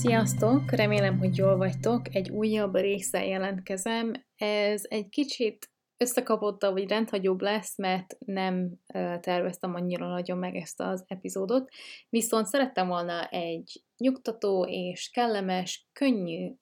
Sziasztok! 0.00 0.70
Remélem, 0.70 1.18
hogy 1.18 1.36
jól 1.36 1.56
vagytok. 1.56 2.14
Egy 2.14 2.30
újabb 2.30 2.74
része 2.74 3.26
jelentkezem. 3.26 4.12
Ez 4.36 4.82
egy 4.88 5.08
kicsit 5.08 5.70
összekapottabb, 5.96 6.72
vagy 6.72 6.88
rendhagyóbb 6.88 7.40
lesz, 7.40 7.78
mert 7.78 8.16
nem 8.18 8.74
terveztem 9.20 9.74
annyira 9.74 10.08
nagyon 10.08 10.38
meg 10.38 10.56
ezt 10.56 10.80
az 10.80 11.04
epizódot. 11.06 11.70
Viszont 12.08 12.46
szerettem 12.46 12.88
volna 12.88 13.28
egy 13.28 13.82
nyugtató 13.96 14.66
és 14.68 15.10
kellemes, 15.10 15.88
könnyű 15.92 16.52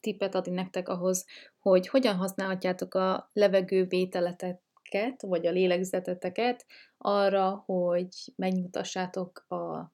tippet 0.00 0.34
adni 0.34 0.52
nektek 0.52 0.88
ahhoz, 0.88 1.26
hogy 1.58 1.88
hogyan 1.88 2.16
használhatjátok 2.16 2.94
a 2.94 3.30
levegővételeteket, 3.32 5.22
vagy 5.22 5.46
a 5.46 5.50
lélegzeteteket 5.50 6.66
arra, 6.98 7.62
hogy 7.66 8.08
megnyugtassátok 8.36 9.38
a 9.48 9.92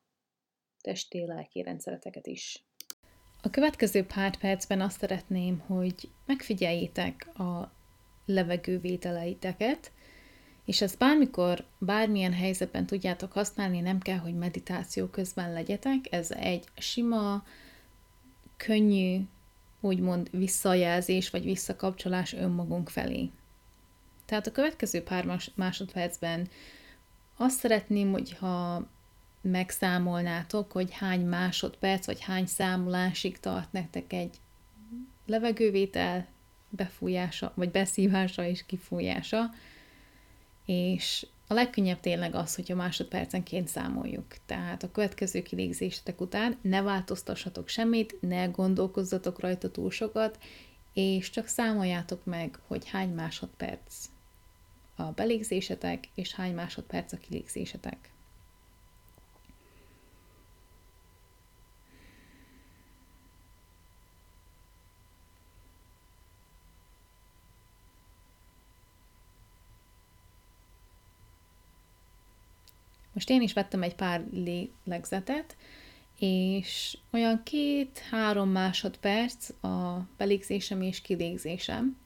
testi-lelki 0.81 1.63
rendszereteket 1.63 2.27
is. 2.27 2.65
A 3.45 3.51
következő 3.51 4.05
pár 4.05 4.37
percben 4.37 4.81
azt 4.81 4.99
szeretném, 4.99 5.59
hogy 5.59 6.11
megfigyeljétek 6.27 7.39
a 7.39 7.73
levegővételeiteket, 8.27 9.93
és 10.65 10.81
ezt 10.81 10.99
bármikor, 10.99 11.65
bármilyen 11.79 12.33
helyzetben 12.33 12.87
tudjátok 12.87 13.33
használni, 13.33 13.81
nem 13.81 13.99
kell, 13.99 14.19
hogy 14.19 14.35
meditáció 14.35 15.07
közben 15.07 15.53
legyetek. 15.53 15.99
Ez 16.11 16.31
egy 16.31 16.65
sima, 16.77 17.45
könnyű, 18.57 19.21
úgymond 19.81 20.29
visszajelzés 20.31 21.31
vagy 21.31 21.45
visszakapcsolás 21.45 22.33
önmagunk 22.33 22.89
felé. 22.89 23.31
Tehát 24.25 24.47
a 24.47 24.53
következő 24.53 25.03
pár 25.03 25.39
másodpercben 25.55 26.49
azt 27.37 27.59
szeretném, 27.59 28.11
hogyha 28.11 28.87
megszámolnátok, 29.45 30.73
hogy 30.73 30.93
hány 30.93 31.27
másodperc 31.27 32.07
vagy 32.07 32.21
hány 32.21 32.47
számolásig 32.47 33.41
tart 33.41 33.73
nektek 33.73 34.13
egy 34.13 34.37
levegővétel 35.27 36.27
befújása, 36.69 37.53
vagy 37.55 37.71
beszívása 37.71 38.45
és 38.45 38.67
kifújása, 38.67 39.51
és 40.65 41.27
a 41.47 41.55
legkönnyebb 41.55 42.01
tényleg 42.01 42.35
az, 42.35 42.55
hogyha 42.55 42.75
másodpercenként 42.75 43.69
számoljuk. 43.69 44.27
Tehát 44.47 44.83
a 44.83 44.91
következő 44.91 45.43
kilégzésetek 45.43 46.21
után 46.21 46.59
ne 46.61 46.83
változtassatok 46.83 47.69
semmit, 47.69 48.17
ne 48.21 48.45
gondolkozzatok 48.45 49.41
rajta 49.41 49.71
túl 49.71 49.91
sokat, 49.91 50.39
és 50.93 51.31
csak 51.31 51.47
számoljátok 51.47 52.25
meg, 52.25 52.59
hogy 52.67 52.89
hány 52.89 53.09
másodperc 53.09 54.09
a 54.97 55.03
belégzésetek, 55.03 56.09
és 56.15 56.35
hány 56.35 56.55
másodperc 56.55 57.13
a 57.13 57.17
kilégzésetek. 57.17 58.14
Most 73.15 73.31
én 73.31 73.43
is 73.43 73.53
vettem 73.53 73.83
egy 73.83 73.95
pár 73.95 74.25
lélegzetet, 74.33 75.57
és 76.19 76.99
olyan 77.11 77.43
két-három 77.43 78.49
másodperc 78.49 79.65
a 79.65 80.07
belégzésem 80.17 80.83
és 80.83 81.01
kilégzésem, 81.01 81.97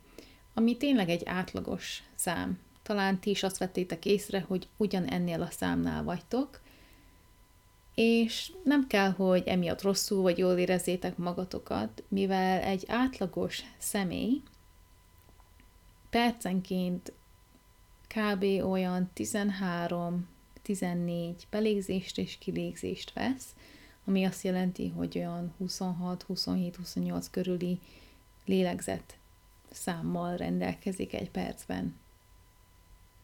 ami 0.55 0.77
tényleg 0.77 1.09
egy 1.09 1.23
átlagos 1.25 2.03
szám. 2.15 2.59
Talán 2.83 3.19
ti 3.21 3.31
is 3.31 3.43
azt 3.43 3.59
vettétek 3.59 4.05
észre, 4.05 4.41
hogy 4.41 4.69
ugyan 4.77 5.05
ennél 5.05 5.43
a 5.43 5.51
számnál 5.51 6.03
vagytok, 6.03 6.61
és 7.95 8.53
nem 8.65 8.87
kell, 8.87 9.11
hogy 9.11 9.43
emiatt 9.47 9.83
rosszul 9.83 10.23
vagy 10.23 10.39
jól 10.39 10.57
érezzétek 10.57 11.17
magatokat, 11.17 12.03
mivel 12.09 12.61
egy 12.61 12.85
átlagos 12.89 13.63
személy 13.79 14.43
percenként 16.11 17.13
kb. 18.07 18.43
olyan 18.45 19.11
13 19.15 20.29
14 20.69 21.47
belégzést 21.51 22.19
és 22.19 22.39
kilégzést 22.39 23.13
vesz, 23.13 23.55
ami 24.05 24.25
azt 24.25 24.43
jelenti, 24.43 24.89
hogy 24.89 25.19
olyan 25.19 25.55
26-27-28 25.61 27.27
körüli 27.31 27.81
lélegzet 28.45 29.19
számmal 29.71 30.37
rendelkezik 30.37 31.15
egy 31.15 31.31
percben. 31.31 31.95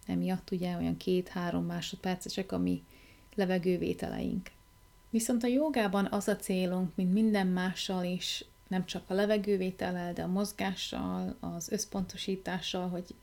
Emiatt 0.06 0.50
ugye 0.50 0.76
olyan 0.76 0.96
két-három 0.96 1.64
másodpercesek 1.64 2.52
a 2.52 2.58
mi 2.58 2.82
levegővételeink. 3.34 4.50
Viszont 5.10 5.42
a 5.42 5.46
jogában 5.46 6.06
az 6.10 6.28
a 6.28 6.36
célunk, 6.36 6.96
mint 6.96 7.12
minden 7.12 7.46
mással 7.46 8.04
is, 8.04 8.44
nem 8.68 8.86
csak 8.86 9.10
a 9.10 9.14
levegővétellel, 9.14 10.12
de 10.12 10.22
a 10.22 10.26
mozgással, 10.26 11.36
az 11.40 11.72
összpontosítással, 11.72 12.88
hogy 12.88 13.14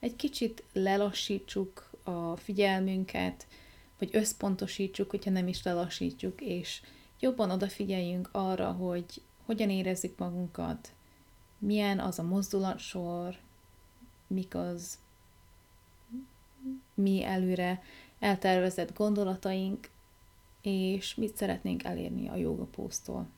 egy 0.00 0.16
kicsit 0.16 0.62
lelassítsuk 0.72 1.90
a 2.02 2.36
figyelmünket, 2.36 3.46
vagy 4.00 4.10
összpontosítsuk, 4.12 5.10
hogyha 5.10 5.30
nem 5.30 5.48
is 5.48 5.62
lelassítjuk, 5.62 6.40
és 6.40 6.80
jobban 7.18 7.50
odafigyeljünk 7.50 8.28
arra, 8.32 8.72
hogy 8.72 9.22
hogyan 9.44 9.70
érezzük 9.70 10.18
magunkat, 10.18 10.92
milyen 11.58 11.98
az 11.98 12.18
a 12.18 12.22
mozdulatsor, 12.22 13.36
mik 14.26 14.54
az 14.54 14.98
mi 16.94 17.24
előre 17.24 17.82
eltervezett 18.18 18.96
gondolataink, 18.96 19.90
és 20.62 21.14
mit 21.14 21.36
szeretnénk 21.36 21.84
elérni 21.84 22.28
a 22.28 22.36
jogapóztól. 22.36 23.28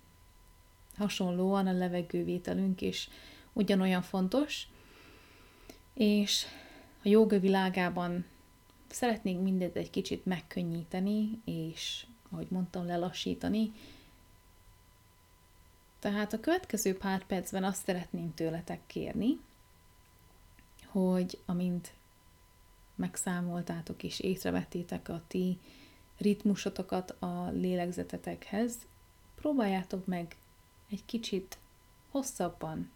Hasonlóan 0.96 1.66
a 1.66 1.72
levegővételünk 1.72 2.80
is 2.80 3.08
ugyanolyan 3.52 4.02
fontos, 4.02 4.68
és 5.94 6.46
a 7.04 7.08
joga 7.08 7.38
világában 7.38 8.24
szeretnénk 8.92 9.42
mindet 9.42 9.76
egy 9.76 9.90
kicsit 9.90 10.24
megkönnyíteni, 10.26 11.40
és 11.44 12.06
ahogy 12.30 12.46
mondtam, 12.50 12.86
lelassítani. 12.86 13.72
Tehát 15.98 16.32
a 16.32 16.40
következő 16.40 16.96
pár 16.96 17.26
percben 17.26 17.64
azt 17.64 17.84
szeretném 17.84 18.34
tőletek 18.34 18.80
kérni, 18.86 19.38
hogy 20.86 21.38
amint 21.46 21.94
megszámoltátok 22.94 24.02
és 24.02 24.20
észrevettétek 24.20 25.08
a 25.08 25.22
ti 25.26 25.58
ritmusotokat 26.18 27.10
a 27.10 27.50
lélegzetetekhez, 27.50 28.76
próbáljátok 29.34 30.06
meg 30.06 30.36
egy 30.90 31.04
kicsit 31.04 31.58
hosszabban 32.10 32.90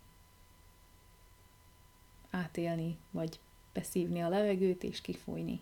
átélni, 2.30 2.98
vagy 3.10 3.40
beszívni 3.72 4.20
a 4.20 4.28
levegőt 4.28 4.82
és 4.82 5.00
kifújni. 5.00 5.60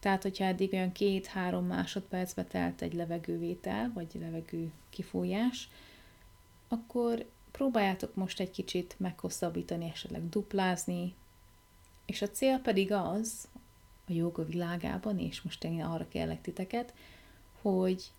Tehát, 0.00 0.22
hogyha 0.22 0.44
eddig 0.44 0.72
olyan 0.72 0.92
két-három 0.92 1.66
másodpercbe 1.66 2.44
telt 2.44 2.82
egy 2.82 2.92
levegővétel, 2.92 3.90
vagy 3.94 4.06
levegő 4.20 4.72
kifújás, 4.90 5.68
akkor 6.68 7.28
próbáljátok 7.50 8.14
most 8.14 8.40
egy 8.40 8.50
kicsit 8.50 8.94
meghosszabbítani, 8.98 9.88
esetleg 9.88 10.28
duplázni, 10.28 11.14
és 12.06 12.22
a 12.22 12.30
cél 12.30 12.58
pedig 12.58 12.92
az, 12.92 13.48
a 14.08 14.12
joga 14.12 14.44
világában, 14.44 15.18
és 15.18 15.42
most 15.42 15.64
én 15.64 15.82
arra 15.82 16.08
kérlek 16.08 16.40
titeket, 16.40 16.94
hogy 17.60 18.12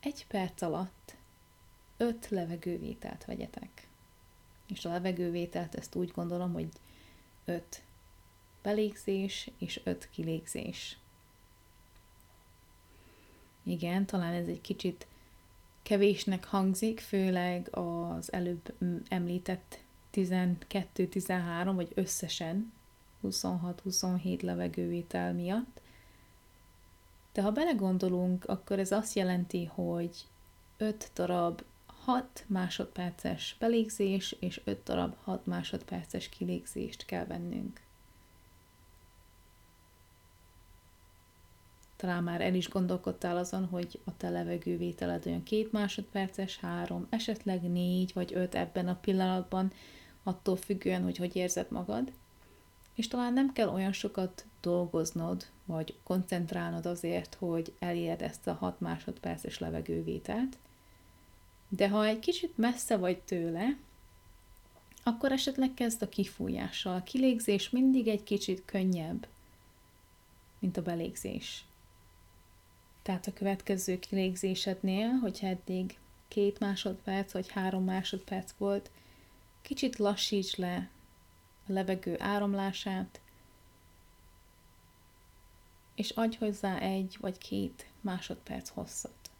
egy 0.00 0.26
perc 0.26 0.62
alatt 0.62 1.16
öt 1.96 2.28
levegővételt 2.28 3.24
vegyetek. 3.24 3.88
És 4.68 4.84
a 4.84 4.90
levegővételt 4.90 5.74
ezt 5.74 5.94
úgy 5.94 6.10
gondolom, 6.10 6.52
hogy 6.52 6.68
öt 7.44 7.82
belégzés 8.68 9.50
és 9.58 9.80
öt 9.84 10.08
kilégzés. 10.10 10.98
Igen, 13.62 14.06
talán 14.06 14.32
ez 14.32 14.46
egy 14.46 14.60
kicsit 14.60 15.06
kevésnek 15.82 16.44
hangzik, 16.44 17.00
főleg 17.00 17.68
az 17.70 18.32
előbb 18.32 18.74
említett 19.08 19.78
12-13, 20.14 21.72
vagy 21.74 21.92
összesen 21.94 22.72
26-27 23.24 24.42
levegővétel 24.42 25.32
miatt. 25.32 25.80
De 27.32 27.42
ha 27.42 27.50
belegondolunk, 27.50 28.44
akkor 28.44 28.78
ez 28.78 28.92
azt 28.92 29.14
jelenti, 29.14 29.64
hogy 29.64 30.26
5 30.76 31.10
darab 31.14 31.62
6 31.86 32.44
másodperces 32.46 33.56
belégzés 33.58 34.36
és 34.40 34.60
5 34.64 34.82
darab 34.82 35.14
6 35.22 35.46
másodperces 35.46 36.28
kilégzést 36.28 37.04
kell 37.04 37.26
vennünk. 37.26 37.86
Talán 41.98 42.22
már 42.22 42.40
el 42.40 42.54
is 42.54 42.68
gondolkodtál 42.68 43.36
azon, 43.36 43.66
hogy 43.66 44.00
a 44.04 44.16
te 44.16 44.28
levegővételed 44.30 45.26
olyan 45.26 45.42
két 45.42 45.72
másodperces, 45.72 46.58
három, 46.58 47.06
esetleg 47.10 47.62
négy 47.62 48.12
vagy 48.14 48.34
öt 48.34 48.54
ebben 48.54 48.88
a 48.88 48.98
pillanatban, 49.00 49.72
attól 50.22 50.56
függően, 50.56 51.02
hogy 51.02 51.16
hogy 51.16 51.36
érzed 51.36 51.70
magad. 51.70 52.12
És 52.94 53.08
talán 53.08 53.32
nem 53.32 53.52
kell 53.52 53.68
olyan 53.68 53.92
sokat 53.92 54.44
dolgoznod, 54.60 55.46
vagy 55.64 55.94
koncentrálnod 56.02 56.86
azért, 56.86 57.34
hogy 57.34 57.72
elérd 57.78 58.22
ezt 58.22 58.46
a 58.46 58.52
6 58.52 58.80
másodperces 58.80 59.58
levegővételt. 59.58 60.58
De 61.68 61.88
ha 61.88 62.06
egy 62.06 62.18
kicsit 62.18 62.56
messze 62.56 62.96
vagy 62.96 63.18
tőle, 63.18 63.76
akkor 65.02 65.32
esetleg 65.32 65.74
kezd 65.74 66.02
a 66.02 66.08
kifújással. 66.08 66.94
A 66.94 67.02
kilégzés 67.02 67.70
mindig 67.70 68.08
egy 68.08 68.22
kicsit 68.22 68.62
könnyebb, 68.64 69.26
mint 70.58 70.76
a 70.76 70.82
belégzés. 70.82 71.64
Tehát 73.08 73.26
a 73.26 73.32
következő 73.32 73.98
kilégzésednél, 73.98 75.08
hogyha 75.08 75.46
eddig 75.46 75.98
két 76.28 76.58
másodperc 76.58 77.32
vagy 77.32 77.50
három 77.50 77.84
másodperc 77.84 78.52
volt, 78.58 78.90
kicsit 79.62 79.96
lassíts 79.96 80.56
le 80.56 80.90
a 81.66 81.72
levegő 81.72 82.16
áramlását, 82.18 83.20
és 85.94 86.10
adj 86.10 86.36
hozzá 86.36 86.78
egy 86.78 87.16
vagy 87.20 87.38
két 87.38 87.86
másodperc 88.00 88.68
hosszat. 88.68 89.30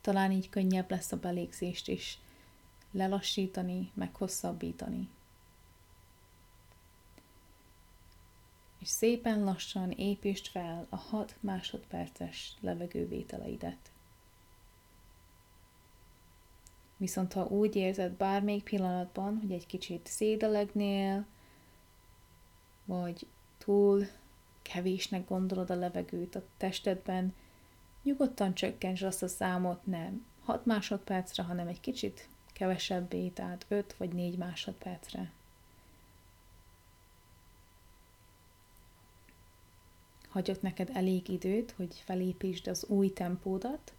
Talán 0.00 0.32
így 0.32 0.48
könnyebb 0.48 0.90
lesz 0.90 1.12
a 1.12 1.16
belégzést 1.16 1.88
is 1.88 2.18
lelassítani, 2.90 3.90
meg 3.94 4.14
hosszabbítani. 4.14 5.08
És 8.78 8.88
szépen 8.88 9.44
lassan 9.44 9.90
építsd 9.90 10.46
fel 10.46 10.86
a 10.88 10.96
6 10.96 11.36
másodperces 11.40 12.54
levegővételeidet. 12.60 13.90
Viszont 16.96 17.32
ha 17.32 17.44
úgy 17.44 17.76
érzed 17.76 18.12
bármelyik 18.12 18.62
pillanatban, 18.62 19.38
hogy 19.38 19.52
egy 19.52 19.66
kicsit 19.66 20.06
szédelegnél, 20.06 21.26
vagy 22.84 23.26
túl 23.58 24.06
kevésnek 24.62 25.28
gondolod 25.28 25.70
a 25.70 25.74
levegőt 25.74 26.34
a 26.34 26.42
testedben, 26.56 27.34
nyugodtan 28.02 28.54
csökkentsd 28.54 29.04
azt 29.04 29.22
a 29.22 29.28
számot 29.28 29.86
nem 29.86 30.26
6 30.44 30.66
másodpercre, 30.66 31.42
hanem 31.42 31.68
egy 31.68 31.80
kicsit 31.80 32.28
kevesebbé, 32.52 33.28
tehát 33.28 33.66
5 33.68 33.94
vagy 33.96 34.12
4 34.12 34.36
másodpercre. 34.36 35.32
Hagyok 40.38 40.62
neked 40.62 40.90
elég 40.92 41.28
időt, 41.28 41.70
hogy 41.70 42.02
felépítsd 42.04 42.66
az 42.66 42.84
új 42.88 43.12
tempódat, 43.12 43.92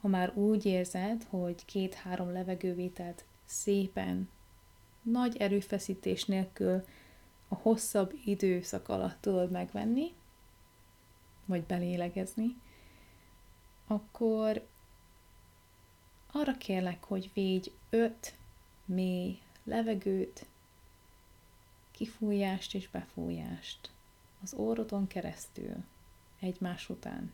ha 0.00 0.08
már 0.08 0.36
úgy 0.36 0.66
érzed, 0.66 1.26
hogy 1.28 1.64
két-három 1.64 2.32
levegővételt 2.32 3.24
szépen, 3.44 4.28
nagy 5.02 5.36
erőfeszítés 5.36 6.24
nélkül 6.24 6.84
a 7.48 7.54
hosszabb 7.54 8.14
időszak 8.24 8.88
alatt 8.88 9.20
tudod 9.20 9.50
megvenni, 9.50 10.12
vagy 11.44 11.62
belélegezni, 11.62 12.56
akkor 13.86 14.66
arra 16.32 16.56
kérlek, 16.56 17.04
hogy 17.04 17.30
védj 17.34 17.70
öt 17.90 18.34
mély 18.84 19.38
levegőt, 19.64 20.46
kifújást 21.90 22.74
és 22.74 22.88
befújást 22.88 23.90
az 24.42 24.54
órodon 24.54 25.06
keresztül 25.06 25.76
egymás 26.40 26.88
után. 26.88 27.32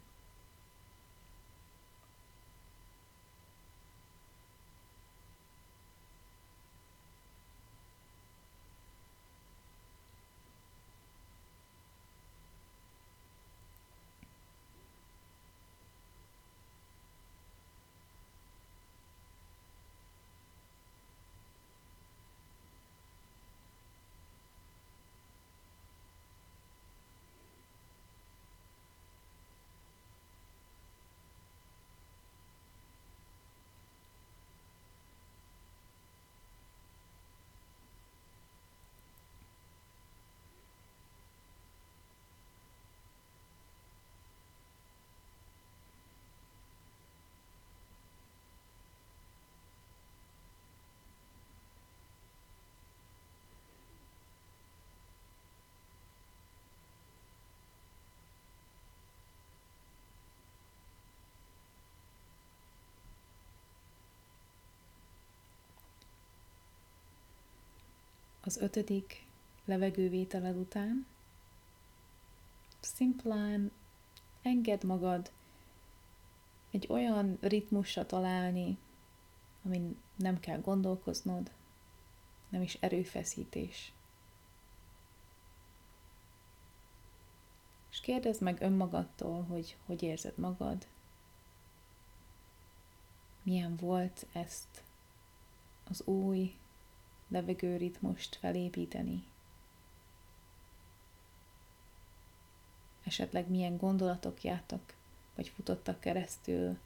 Az 68.46 68.56
ötödik 68.56 69.26
levegővételed 69.64 70.56
után 70.56 71.06
szimplán 72.80 73.70
enged 74.42 74.84
magad 74.84 75.32
egy 76.70 76.86
olyan 76.90 77.38
ritmusra 77.40 78.06
találni, 78.06 78.78
amin 79.64 79.96
nem 80.16 80.40
kell 80.40 80.60
gondolkoznod, 80.60 81.50
nem 82.48 82.62
is 82.62 82.74
erőfeszítés. 82.74 83.92
És 87.90 88.00
kérdezd 88.00 88.42
meg 88.42 88.60
önmagadtól, 88.60 89.42
hogy 89.42 89.76
hogy 89.86 90.02
érzed 90.02 90.38
magad, 90.38 90.86
milyen 93.42 93.76
volt 93.76 94.26
ezt 94.32 94.84
az 95.84 96.06
új 96.06 96.56
levegőritmust 97.28 98.36
felépíteni. 98.36 99.24
Esetleg 103.04 103.48
milyen 103.48 103.76
gondolatok 103.76 104.42
jártak, 104.42 104.94
vagy 105.34 105.48
futottak 105.48 106.00
keresztül, 106.00 106.78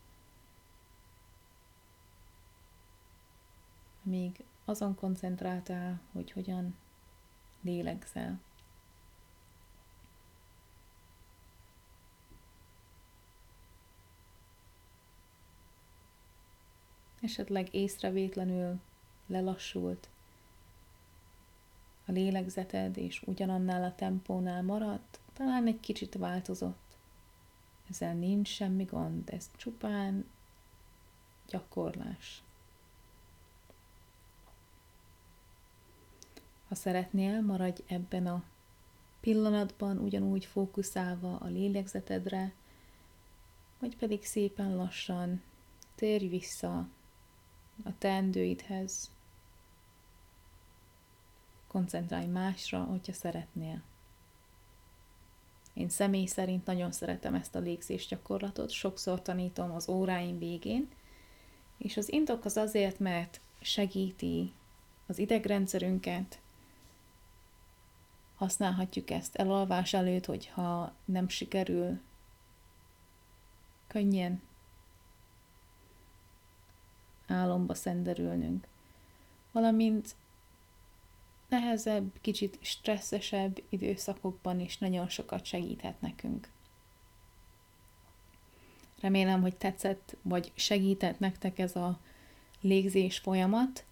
míg 4.03 4.45
azon 4.65 4.95
koncentráltál, 4.95 6.01
hogy 6.13 6.33
hogyan 6.33 6.77
lélegzel. 7.61 8.41
Esetleg 17.21 17.75
észrevétlenül 17.75 18.81
lelassult 19.27 20.09
a 22.11 22.13
lélegzeted, 22.13 22.97
és 22.97 23.23
ugyanannál 23.27 23.85
a 23.85 23.95
tempónál 23.95 24.63
maradt, 24.63 25.21
talán 25.33 25.67
egy 25.67 25.81
kicsit 25.81 26.15
változott. 26.15 26.97
Ezzel 27.91 28.15
nincs 28.15 28.49
semmi 28.49 28.85
gond, 28.85 29.31
ez 29.31 29.51
csupán 29.57 30.25
gyakorlás. 31.49 32.43
Ha 36.69 36.75
szeretnél, 36.75 37.41
maradj 37.41 37.83
ebben 37.87 38.27
a 38.27 38.45
pillanatban 39.21 39.99
ugyanúgy 39.99 40.45
fókuszálva 40.45 41.37
a 41.37 41.47
lélegzetedre, 41.47 42.53
vagy 43.79 43.97
pedig 43.97 44.25
szépen 44.25 44.77
lassan 44.77 45.43
térj 45.95 46.27
vissza 46.27 46.89
a 47.85 47.99
teendőidhez, 47.99 49.11
koncentrálj 51.73 52.27
másra, 52.27 52.83
hogyha 52.83 53.13
szeretnél. 53.13 53.83
Én 55.73 55.89
személy 55.89 56.27
szerint 56.27 56.67
nagyon 56.67 56.93
szeretem 56.93 57.35
ezt 57.35 57.55
a 57.55 57.59
légzés 57.59 58.07
gyakorlatot, 58.07 58.71
sokszor 58.71 59.23
tanítom 59.23 59.71
az 59.71 59.89
óráim 59.89 60.39
végén, 60.39 60.89
És 61.79 61.97
az 61.97 62.13
indok 62.13 62.45
az 62.45 62.57
azért, 62.57 62.99
mert 62.99 63.41
segíti 63.61 64.53
az 65.07 65.19
idegrendszerünket, 65.19 66.41
használhatjuk 68.37 69.11
ezt 69.11 69.37
elalvás 69.37 69.93
előtt, 69.93 70.27
hogyha 70.27 70.93
nem 71.05 71.29
sikerül 71.29 72.01
könnyen 73.87 74.43
álomba 77.27 77.75
szenderülnünk. 77.75 78.67
Valamint 79.53 80.15
nehezebb, 81.51 82.13
kicsit 82.21 82.59
stresszesebb 82.61 83.63
időszakokban 83.69 84.61
is 84.61 84.79
nagyon 84.79 85.09
sokat 85.09 85.45
segíthet 85.45 86.01
nekünk. 86.01 86.49
Remélem, 89.01 89.41
hogy 89.41 89.57
tetszett, 89.57 90.17
vagy 90.23 90.53
segített 90.55 91.19
nektek 91.19 91.59
ez 91.59 91.77
a 91.77 91.99
légzés 92.61 93.19
folyamat, 93.19 93.85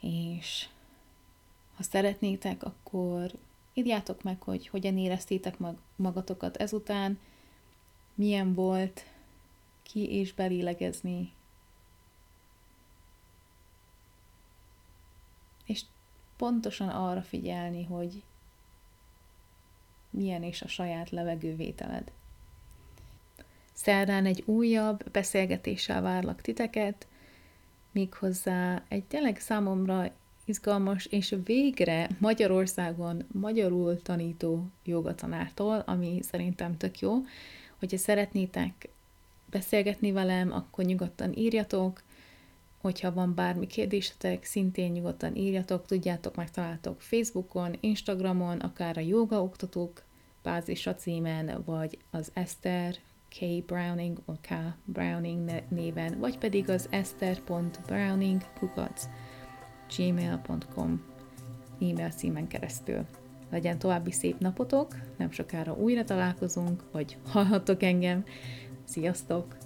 és 0.00 0.68
ha 1.76 1.82
szeretnétek, 1.82 2.62
akkor 2.62 3.30
írjátok 3.74 4.22
meg, 4.22 4.42
hogy 4.42 4.68
hogyan 4.68 4.98
éreztétek 4.98 5.58
mag- 5.58 5.78
magatokat 5.96 6.56
ezután, 6.56 7.18
milyen 8.14 8.54
volt 8.54 9.04
ki 9.82 10.10
és 10.10 10.32
belélegezni. 10.32 11.32
És 15.64 15.82
pontosan 16.36 16.88
arra 16.88 17.22
figyelni, 17.22 17.84
hogy 17.84 18.22
milyen 20.10 20.42
is 20.42 20.62
a 20.62 20.68
saját 20.68 21.10
levegővételed. 21.10 22.12
Szerdán 23.72 24.26
egy 24.26 24.42
újabb 24.46 25.10
beszélgetéssel 25.10 26.02
várlak 26.02 26.40
titeket, 26.40 27.06
méghozzá 27.92 28.82
egy 28.88 29.04
tényleg 29.04 29.38
számomra 29.38 30.10
izgalmas, 30.44 31.06
és 31.06 31.36
végre 31.44 32.08
Magyarországon 32.18 33.24
magyarul 33.32 34.02
tanító 34.02 34.66
jogatanártól, 34.84 35.82
ami 35.86 36.18
szerintem 36.22 36.76
tök 36.76 36.98
jó. 36.98 37.14
Hogyha 37.78 37.96
szeretnétek 37.96 38.88
beszélgetni 39.50 40.12
velem, 40.12 40.52
akkor 40.52 40.84
nyugodtan 40.84 41.32
írjatok, 41.32 42.02
hogyha 42.86 43.12
van 43.12 43.34
bármi 43.34 43.66
kérdésetek, 43.66 44.44
szintén 44.44 44.92
nyugodtan 44.92 45.36
írjatok, 45.36 45.86
tudjátok, 45.86 46.36
megtaláltok 46.36 47.00
Facebookon, 47.00 47.76
Instagramon, 47.80 48.58
akár 48.58 48.98
a 48.98 49.00
joga 49.00 49.42
oktatók 49.42 50.02
bázisa 50.42 50.94
címen, 50.94 51.62
vagy 51.64 51.98
az 52.10 52.30
Eszter 52.34 52.96
K. 53.28 53.64
Browning, 53.66 54.18
vagy 54.24 54.40
K. 54.40 54.54
Browning 54.84 55.50
néven, 55.68 56.18
vagy 56.18 56.38
pedig 56.38 56.70
az 56.70 56.86
ester.browning 56.90 58.42
kukac 58.58 59.08
gmail.com 59.96 61.04
e-mail 61.80 62.10
címen 62.10 62.46
keresztül. 62.46 63.06
Legyen 63.50 63.78
további 63.78 64.12
szép 64.12 64.38
napotok, 64.38 64.94
nem 65.16 65.30
sokára 65.30 65.74
újra 65.74 66.04
találkozunk, 66.04 66.84
vagy 66.92 67.16
hallhattok 67.24 67.82
engem. 67.82 68.24
Sziasztok! 68.84 69.65